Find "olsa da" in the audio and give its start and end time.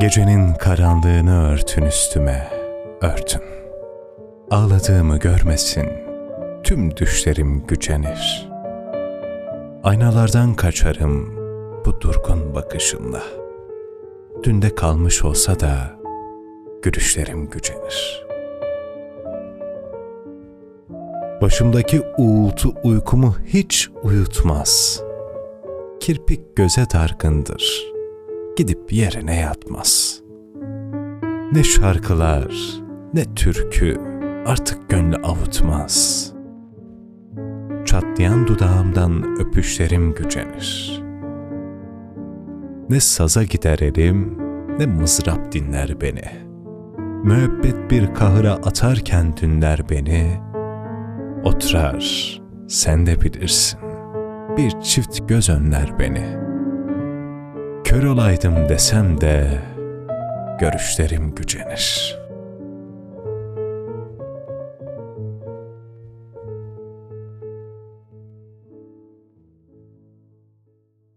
15.24-15.98